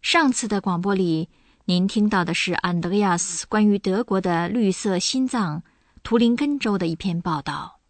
[0.00, 1.28] 上次的广播里，
[1.64, 5.62] 您听到的是安德烈亚斯关于德国的绿色心脏
[6.02, 7.80] 图林根州的一篇报道。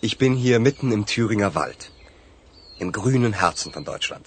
[0.00, 1.88] Ich bin hier mitten im Thüringer Wald,
[2.78, 4.26] im grünen Herzen von Deutschland。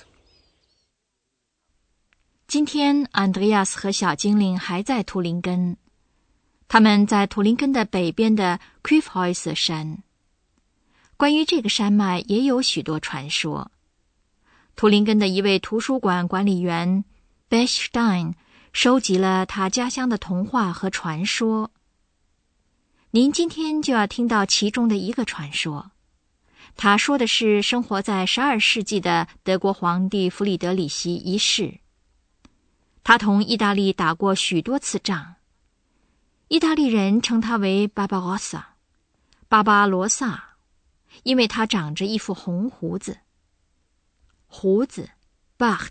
[2.48, 5.77] 今天，安德烈亚斯和小精灵还在图林根，
[6.67, 10.03] 他们在图林根的北边的 q u i f h o u s 山。
[11.17, 13.71] 关于这个山脉，也有许多传说。
[14.76, 17.05] 图林根的一位图书馆管理员
[17.49, 18.34] Bechstein
[18.73, 21.71] 收集了他家乡的童话和传说。
[23.12, 25.91] 您今天就要听到其中的一个传说。
[26.76, 31.79] 他说的是生活在十二世纪的德国皇帝弗里德里希一世。
[33.01, 35.35] 他同意大利打过许多次仗。
[36.49, 38.76] 意大利人称他为巴巴罗萨，
[39.48, 40.57] 巴巴罗萨，
[41.23, 43.20] 因为他长着一副红胡子。
[44.48, 45.10] 胡子
[45.57, 45.90] ，Bart，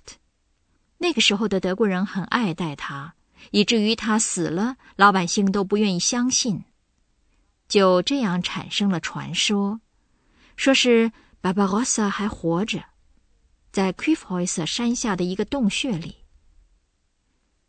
[0.99, 3.15] 那个时候的德国人很爱戴他，
[3.51, 6.65] 以至于他死了，老百姓都不愿意相信。
[7.69, 9.81] 就这样产生了传说，
[10.57, 12.85] 说是巴巴罗萨还活着，
[13.73, 16.17] 在 q u i f h o u s 山下的一个洞穴里。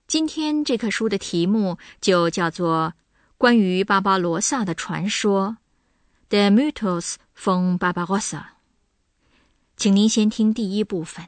[0.07, 2.93] 今天这棵书的题目就叫做
[3.37, 5.57] 《关于巴巴罗萨的传说》
[6.29, 8.54] ，The Mythos von Barbarossa。
[9.76, 11.26] 请您先听第一部分。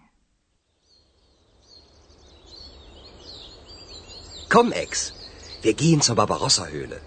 [4.49, 5.13] Komm, Ex,
[5.63, 7.01] wir gehen zur Barbarossa-Höhle.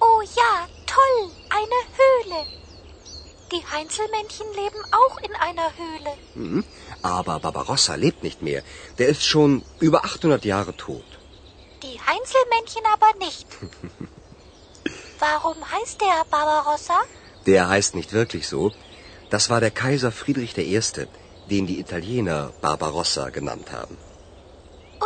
[0.00, 2.46] Oh ja, toll, eine Höhle.
[3.50, 6.12] Die Heinzelmännchen leben auch in einer Höhle.
[6.36, 6.64] Mhm,
[7.02, 8.62] aber Barbarossa lebt nicht mehr.
[8.98, 11.04] Der ist schon über 800 Jahre tot.
[11.82, 13.46] Die Heinzelmännchen aber nicht.
[15.18, 17.00] Warum heißt der Barbarossa?
[17.46, 18.70] Der heißt nicht wirklich so.
[19.29, 20.81] Das war der Kaiser Friedrich I.,
[21.49, 23.97] den die Italiener Barbarossa genannt haben.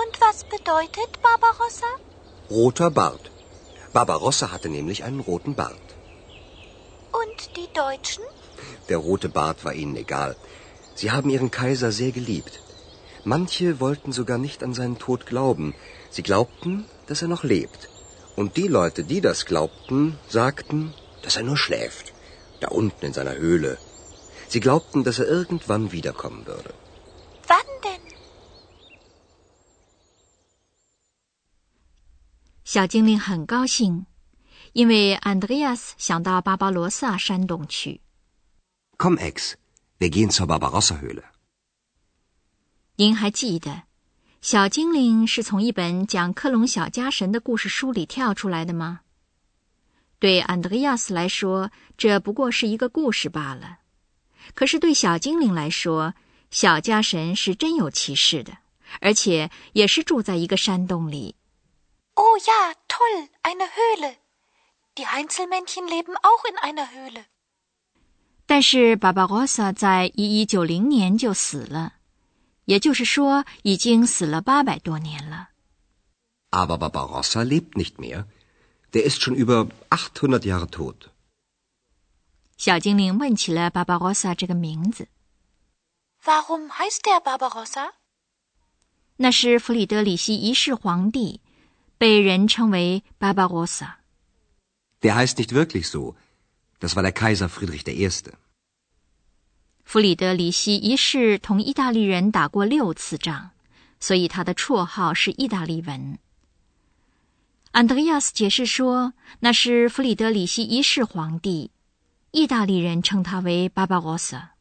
[0.02, 1.92] Und was bedeutet Barbarossa?
[2.50, 3.32] Roter Bart.
[3.94, 5.88] Barbarossa hatte nämlich einen roten Bart.
[7.22, 8.24] Und die Deutschen?
[8.90, 10.36] Der rote Bart war ihnen egal.
[10.96, 12.62] Sie haben ihren Kaiser sehr geliebt.
[13.24, 15.76] Manche wollten sogar nicht an seinen Tod glauben.
[16.10, 17.90] Sie glaubten, dass er noch lebt.
[18.36, 20.94] Und die Leute, die das glaubten, sagten,
[21.24, 22.14] dass er nur schläft.
[22.62, 23.78] Da unten in seiner Höhle,
[24.50, 26.74] Sie glaubten, dass er irgendwann wiederkommen würde.
[27.48, 28.00] Wann denn?
[32.64, 34.08] 小精灵很高兴，
[34.74, 38.02] 因为安德烈亚斯想到巴巴罗萨山洞去。
[38.98, 39.54] Komm, Ex,
[40.00, 41.24] wir gehen zur Barbarossa-Höhle.
[42.96, 43.84] 您还记得，
[44.42, 49.02] 小精灵是从一本讲克隆小家神的故事书里跳出来的吗？
[50.20, 53.78] 对安德烈亚斯来说，这不过是一个故事罢了。
[54.54, 56.14] 可是对小精灵来说，
[56.52, 58.58] 小家神是真有其事的，
[59.02, 61.36] 而且也是住在一个山洞里。
[62.16, 64.16] Oh ja, toll, eine Höhle.
[64.96, 67.26] Die Heinzelmännchen leben auch in einer Höhle.
[68.46, 71.94] 但是巴巴罗萨在一一九零年就死了，
[72.66, 75.50] 也就是说，已经死了八百多年了。
[76.52, 78.26] Aber Barbarossa lebt nicht mehr.
[78.92, 81.12] Der ist schon über 800 Jahre tot.
[82.60, 85.08] 小精灵问起了巴巴罗萨这个名字。
[86.26, 87.92] Warum heißt der Barbarossa？
[89.16, 91.40] 那是弗里德里希一世皇帝，
[91.98, 94.00] 被人称为巴巴罗萨。
[95.00, 96.16] Der heißt nicht wirklich so.
[96.82, 98.10] Das war der Kaiser Friedrich I.
[99.86, 103.52] 弗里德里希一世同意大利人打过六次仗，
[104.02, 106.20] 所以他的绰号是意大利文。
[107.72, 111.72] 安德烈亚斯解释说，那是弗里德里希一世皇帝。
[112.31, 114.57] 意大利人称他为巴巴罗萨。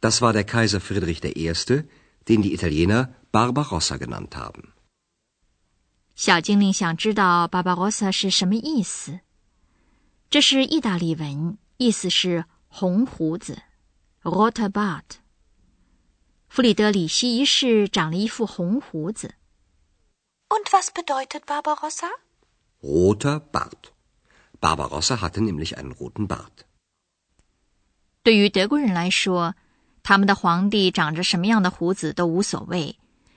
[0.00, 1.84] Das war der Kaiser Friedrich I.,
[2.24, 4.72] den die Italiener Barbarossa genannt haben.
[6.14, 9.20] 小精灵想知道巴巴罗萨是什么意思。
[10.30, 13.62] 这是意大利文，意思是红胡子
[14.22, 15.18] （roter Bart）。
[16.48, 19.34] 弗里德里希一世长了一副红胡子。
[20.48, 22.10] Und was bedeutet Barbarossa?
[22.80, 23.90] Roter Bart.
[24.60, 26.64] Barbarossa hatte nämlich einen roten Bart.
[28.22, 29.54] 对于德国人来说，
[30.02, 32.96] 他们的皇帝长着什么样的胡子都无所谓，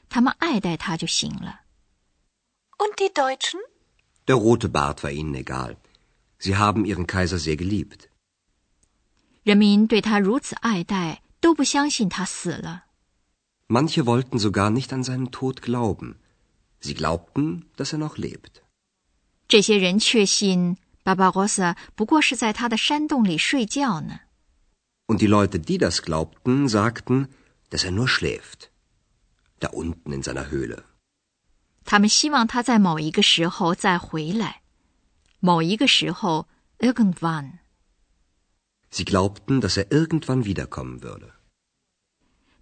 [0.09, 1.61] 他们爱戴他就行了。
[2.77, 3.59] Und die Deutschen?
[4.27, 5.75] Der rote Bart war ihnen egal.
[6.39, 8.07] Sie haben ihren Kaiser sehr geliebt.
[9.43, 12.85] 人民对他如此爱戴，都不相信他死了。
[13.67, 16.15] Manche wollten sogar nicht an seinen Tod glauben.
[16.79, 18.61] Sie glaubten, dass er noch lebt.
[19.47, 24.20] 这些人确信 巴巴罗萨不过是在他的山洞里睡觉呢。
[25.06, 27.28] Und die Leute, die das glaubten, sagten,
[27.70, 28.70] dass er nur schläft.
[29.58, 30.84] Da unten in seiner Höhle.
[31.84, 34.62] 他们希望他在某一个时候再回来，
[35.40, 37.58] 某一个时候 irgendwann。
[38.90, 41.30] Sie glaubten, dass er irgendwann wiederkommen würde.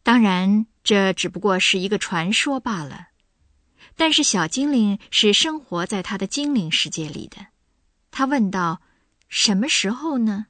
[0.02, 3.08] 当然，这只不过是一个传说罢了。
[3.96, 7.48] 但是小精灵是生活在他的精灵世界里的。
[8.10, 8.82] 他问道
[9.28, 10.46] ：“什么时候呢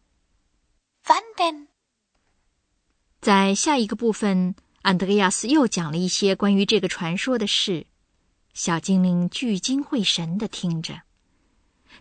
[1.05, 1.67] Wann denn?？”
[3.21, 7.87] 在下一个部分，安德烈亚斯又讲了一些关于这个传说的事。
[8.55, 11.03] 小精灵聚精会神地听着。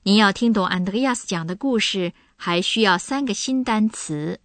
[0.03, 4.39] 您要听懂安德烈亚斯讲的故事，还需要三个新单词：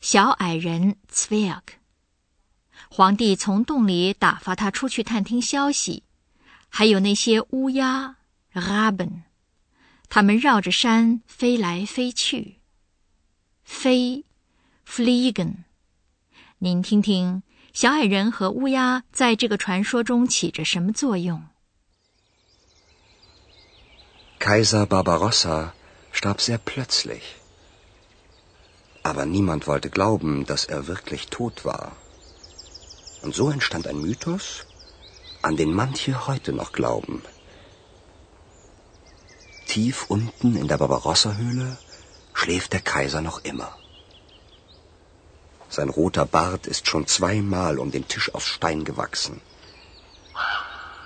[0.00, 1.62] 小矮人 Zwerg。
[2.90, 6.04] 皇帝从洞里打发他出去探听消息，
[6.68, 8.16] 还有那些乌鸦
[8.54, 9.22] Raben，
[10.14, 12.58] 它们绕着山飞来飞去。
[13.64, 14.26] 飞
[14.86, 15.64] Fliegen，
[16.58, 17.42] 您听听，
[17.72, 21.42] 小矮人和乌鸦在这个传说中起着什么作用
[24.38, 25.70] ？Kaiser Barbarossa
[26.12, 27.22] starb sehr plötzlich.
[29.02, 31.92] Aber niemand wollte glauben, dass er wirklich tot war.
[33.22, 34.66] Und so entstand ein Mythos,
[35.40, 37.22] an den manche heute noch glauben.
[39.72, 41.78] Tief unten in der Barbarossa-Höhle
[42.34, 43.74] schläft der Kaiser noch immer.
[45.70, 49.40] Sein roter Bart ist schon zweimal um den Tisch aus Stein gewachsen.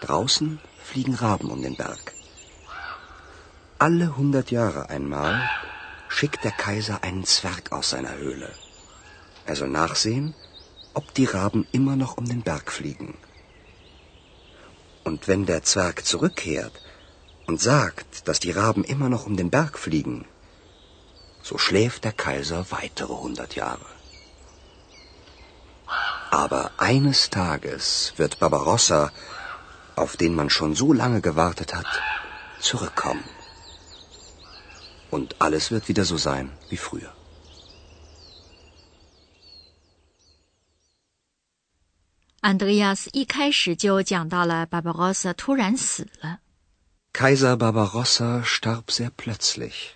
[0.01, 2.13] Draußen fliegen Raben um den Berg.
[3.79, 5.49] Alle hundert Jahre einmal
[6.09, 8.53] schickt der Kaiser einen Zwerg aus seiner Höhle.
[9.45, 10.35] Er soll nachsehen,
[10.93, 13.17] ob die Raben immer noch um den Berg fliegen.
[15.05, 16.73] Und wenn der Zwerg zurückkehrt
[17.48, 20.26] und sagt, dass die Raben immer noch um den Berg fliegen,
[21.44, 23.90] so schläft der Kaiser weitere hundert Jahre.
[26.30, 29.12] Aber eines Tages wird Barbarossa,
[29.96, 31.92] auf den man schon so lange gewartet hat,
[32.60, 33.24] zurückkommen.
[35.10, 37.12] Und alles wird wieder so sein wie früher.
[42.42, 46.40] 安德烈亚斯一开始就讲到了巴巴罗萨突然死了。
[47.19, 49.95] Kaiser Barbarossa starb sehr plötzlich.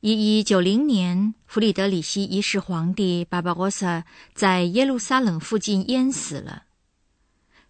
[0.00, 4.04] 一一九零年，弗里德里希一世皇帝巴巴罗萨
[4.34, 6.64] 在耶路撒冷附近淹死了。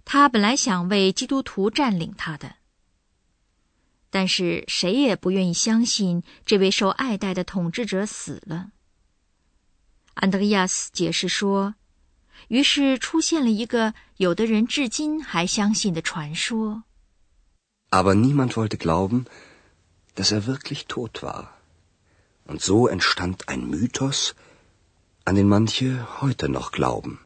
[0.07, 2.55] 他本来想为基督徒占领他的，
[4.09, 8.71] 但是谁也不愿意相信这位受爱戴的统治者死了。
[10.15, 11.75] 安德烈亚斯解释说，
[12.49, 16.85] 于是出现了一个有的人至今还相信的传说。
[17.91, 19.27] Aber niemand wollte glauben,
[20.15, 21.49] dass er wirklich tot war.
[22.47, 24.35] Und so entstand ein Mythos,
[25.25, 27.19] an den manche heute noch glauben.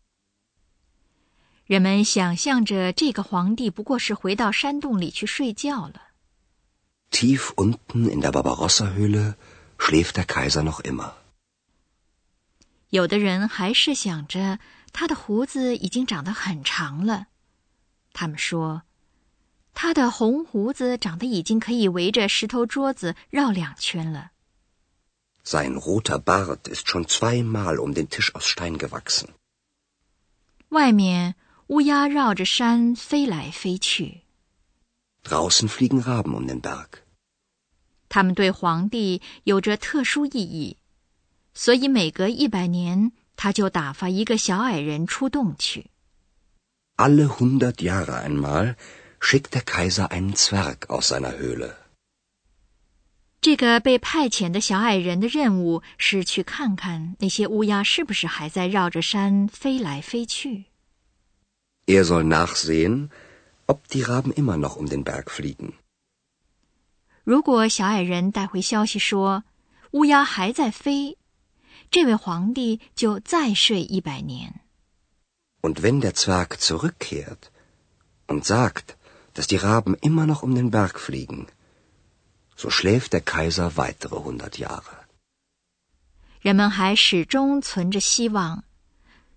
[1.66, 6.02] 人们想象着这个皇帝不过是回到山洞里去睡觉了。
[7.10, 9.36] Tief unten in der Barbarossa-Höhle
[9.78, 11.12] schläft der Kaiser noch immer.
[12.90, 14.58] 有的人还是想着
[14.92, 17.26] 他的胡子已经长得很长了。
[18.12, 18.82] 他们说，
[19.74, 24.30] 他的红胡子长得已经可以围着石头桌子绕两圈了。
[25.44, 29.28] Sein roter Bart ist schon zweimal um den Tisch aus Stein gewachsen.
[30.70, 31.34] 外面
[31.66, 34.22] 乌鸦绕着山飞来飞去
[35.22, 37.00] ，Draußen fliegen Raben um den Berg.
[38.08, 40.78] 他们对皇帝有着特殊意义，
[41.52, 45.90] 所以每隔一百年，他就打发一个小矮人出洞去。
[46.96, 48.76] Alle hundert Jahre einmal
[49.24, 51.76] schickt der Kaiser einen Zwerg aus seiner Höhle.
[53.40, 60.64] 这个被派遣的小矮人的任务是去看看那些乌鸦是不是还在绕着山飞来飞去。
[61.86, 63.10] Er soll nachsehen,
[63.66, 65.72] ob die Raben immer noch um den Berg fliegen.
[67.24, 69.44] 如果小矮人带回消息说
[69.92, 71.16] 乌鸦还在飞，
[71.90, 74.60] 这位皇帝就再睡一百年。
[75.62, 77.50] Und wenn der Zwerg zurückkehrt
[78.26, 78.96] und sagt,
[79.34, 81.48] dass die Raben immer noch um den Berg fliegen,
[82.56, 85.04] so schläft der Kaiser weitere hundert Jahre.
[86.40, 88.64] 人们还始终存着希望，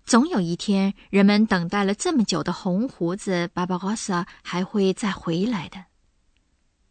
[0.04, 5.86] 总有一天，人们等待了这么久的红胡子巴巴罗萨还会再回来的。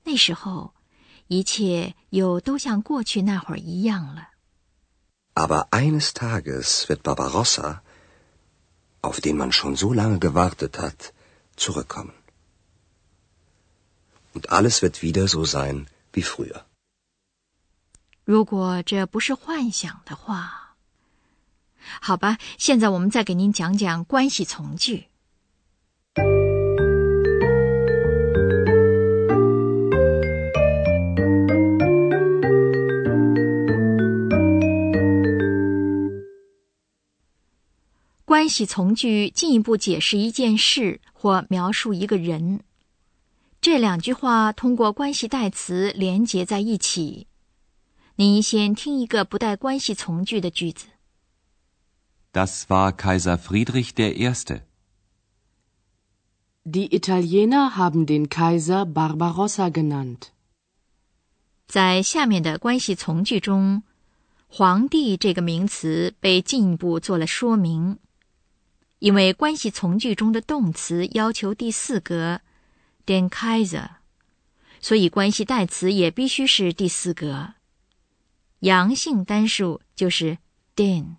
[0.04, 0.74] 那时候，
[1.28, 4.30] 一切又都像过去那会儿一样了。
[5.34, 7.82] Aber eines Tages wird Barbarossa,
[9.02, 11.14] auf den man schon so lange gewartet hat,
[11.56, 12.14] zurückkommen.
[18.24, 20.76] 如果这不是幻想的话。
[22.02, 25.06] 好吧，现在我们再给您讲讲关系从句。
[38.26, 42.60] 关系从句进一步解释一件事或描述一个人。
[43.60, 47.28] 这两句话通过关系代词连结在一起。
[48.16, 50.88] 您先听一个不带关系从句的句子。
[52.34, 54.62] Das war Kaiser Friedrich I.
[56.66, 60.30] Die Italiener haben den Kaiser Barbarossa genannt.
[61.68, 63.84] 在下面的关系从句中
[64.48, 68.00] ，“皇帝”这个名词被进一步做了说明，
[69.00, 72.42] 因为关系从句中的动词要求第四格
[73.07, 73.97] “den Kaiser”，
[74.81, 77.55] 所以关系代词也必须是第四格。
[78.61, 80.39] 阳性单数就是
[80.77, 81.17] “den”。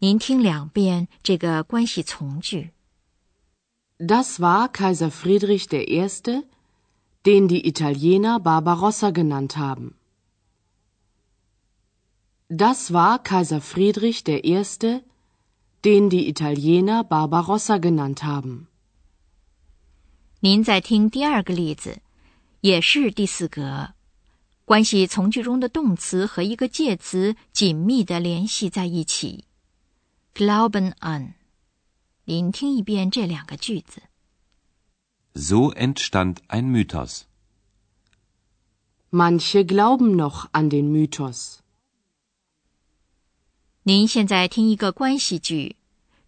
[0.00, 2.70] 您听两遍这个关系从句。
[3.98, 6.44] Das war Kaiser Friedrich I.,
[7.24, 9.94] den die Italiener Barbarossa genannt haben.
[12.48, 15.02] Das war Kaiser Friedrich I.,
[15.82, 18.68] den die Italiener Barbarossa genannt haben.
[20.45, 22.01] 您再听第二个例子，
[22.59, 23.93] 也是第四格，
[24.65, 29.45] 关系从句中的动词和一个介词紧密的联系在一起。
[30.35, 31.35] Glauben an，
[32.25, 34.01] 您听一遍这两个句子。
[35.33, 37.21] So entstand ein Mythos.
[39.11, 41.59] Manche glauben noch an den Mythos.
[43.83, 45.77] 您现在听一个关系句，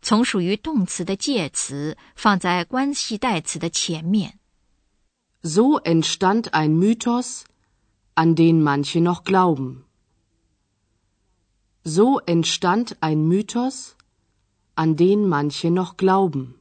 [0.06, 4.38] 从属于动词的介词放在关系代词的前面。
[5.42, 7.46] So entstand ein Mythos,
[8.14, 9.86] an den manche noch glauben.
[11.84, 13.96] So entstand ein Mythos,
[14.76, 16.60] an den manche noch glauben.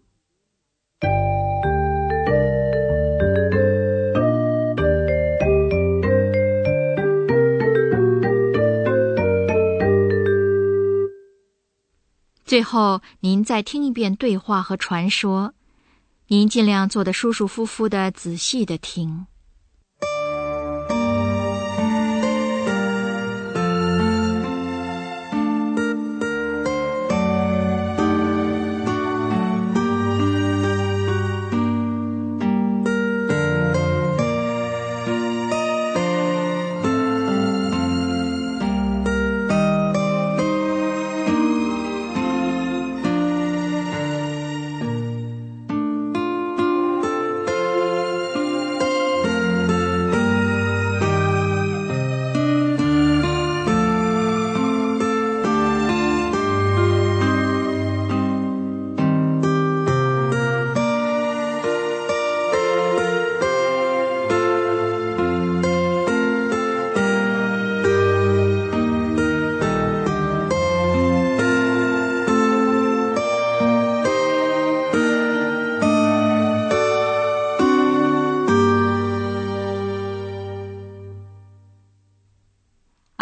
[12.54, 15.54] 最后，您再听一遍对话和传说，
[16.28, 19.26] 您尽量做得舒舒服服的，仔细的听。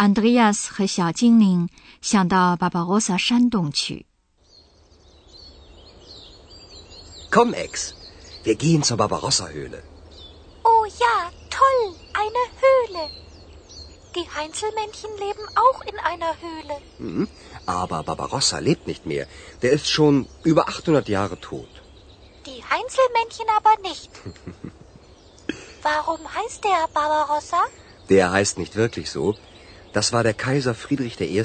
[0.02, 1.68] 安德烈亚斯和小精灵
[2.00, 4.06] 想到巴巴罗萨山洞去。
[7.30, 7.94] Komm, Ex,
[8.44, 9.82] wir gehen zur Barbarossa-Höhle.
[10.64, 13.10] Oh ja, toll, eine Höhle.
[14.16, 16.76] Die Heinzelmännchen leben auch in einer Höhle.
[16.98, 17.28] Mhm.
[17.66, 19.26] Aber Barbarossa lebt nicht mehr.
[19.62, 21.68] Der ist schon über 800 Jahre tot.
[22.46, 24.10] Die Heinzelmännchen aber nicht.
[25.82, 27.62] Warum heißt der Barbarossa?
[28.08, 29.34] Der heißt nicht wirklich so.
[29.93, 31.43] Das war der Kaiser Friedrich I.,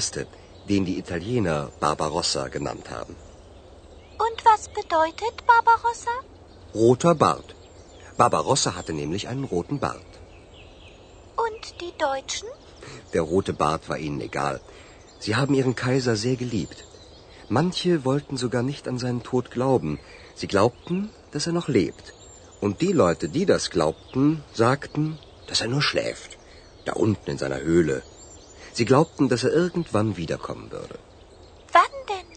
[0.69, 3.15] den die Italiener Barbarossa genannt haben.
[4.25, 6.15] Und was bedeutet Barbarossa?
[6.73, 7.55] Roter Bart.
[8.17, 10.11] Barbarossa hatte nämlich einen roten Bart.
[11.45, 12.49] Und die Deutschen?
[13.13, 14.59] Der rote Bart war ihnen egal.
[15.19, 16.85] Sie haben ihren Kaiser sehr geliebt.
[17.49, 19.99] Manche wollten sogar nicht an seinen Tod glauben.
[20.35, 22.13] Sie glaubten, dass er noch lebt.
[22.61, 26.37] Und die Leute, die das glaubten, sagten, dass er nur schläft.
[26.85, 28.03] Da unten in seiner Höhle,
[28.73, 30.97] Sie glaubten, dass er irgendwann wiederkommen würde.
[31.73, 32.29] Wann denn?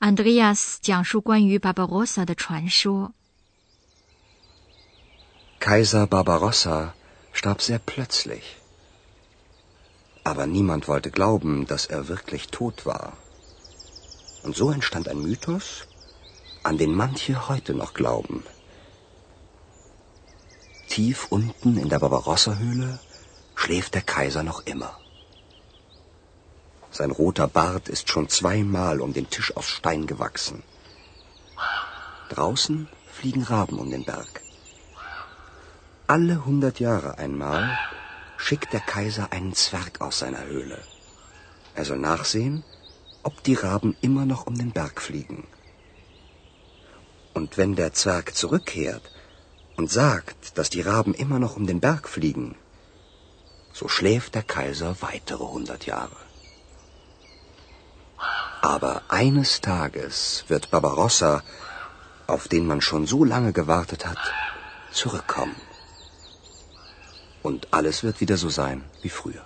[0.00, 2.26] Andreas Barbarossa Barbarossa
[5.60, 6.94] Kaiser Barbarossa
[7.32, 8.56] starb sehr plötzlich.
[10.24, 13.16] Aber niemand wollte glauben, dass er wirklich tot war.
[14.42, 15.86] Und so entstand ein Mythos,
[16.62, 18.44] an den manche heute noch glauben.
[20.94, 23.00] Tief unten in der Barbarossa-Höhle
[23.56, 24.96] schläft der Kaiser noch immer.
[26.92, 30.62] Sein roter Bart ist schon zweimal um den Tisch aus Stein gewachsen.
[32.28, 34.40] Draußen fliegen Raben um den Berg.
[36.06, 37.76] Alle hundert Jahre einmal
[38.36, 40.78] schickt der Kaiser einen Zwerg aus seiner Höhle.
[41.74, 42.62] Er soll nachsehen,
[43.24, 45.48] ob die Raben immer noch um den Berg fliegen.
[47.32, 49.10] Und wenn der Zwerg zurückkehrt
[49.76, 52.56] und sagt, dass die Raben immer noch um den Berg fliegen,
[53.72, 56.16] so schläft der Kaiser weitere hundert Jahre.
[58.62, 61.42] Aber eines Tages wird Barbarossa,
[62.26, 64.22] auf den man schon so lange gewartet hat,
[64.92, 65.56] zurückkommen.
[67.42, 69.44] Und alles wird wieder so sein wie früher.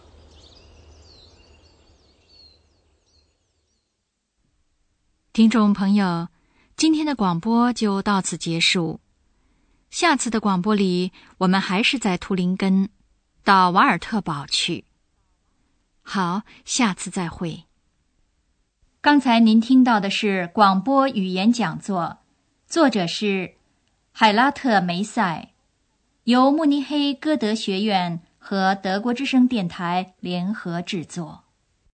[9.91, 12.91] 下次的广播里，我们还是在图林根，
[13.43, 14.85] 到瓦尔特堡去。
[16.03, 17.65] 好，下次再会。
[19.01, 22.19] 刚才您听到的是广播语言讲座，
[22.67, 23.55] 作者是
[24.13, 25.51] 海拉特梅塞，
[26.25, 31.45] 由慕尼黑歌德学院和德国之声电台联合制作。